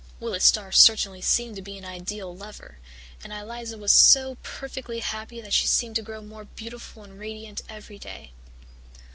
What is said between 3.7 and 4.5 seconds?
was so